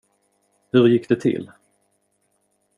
[0.71, 1.51] Hur gick det till?